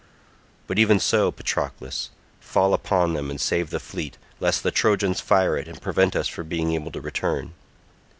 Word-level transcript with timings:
But 0.65 0.79
even 0.79 0.99
so, 0.99 1.29
Patroclus, 1.31 2.09
fall 2.39 2.73
upon 2.73 3.13
them 3.13 3.29
and 3.29 3.39
save 3.39 3.69
the 3.69 3.79
fleet, 3.79 4.17
lest 4.39 4.63
the 4.63 4.71
Trojans 4.71 5.21
fire 5.21 5.55
it 5.57 5.67
and 5.67 5.79
prevent 5.79 6.15
us 6.15 6.27
from 6.27 6.47
being 6.47 6.73
able 6.73 6.89
to 6.93 7.01
return. 7.01 7.53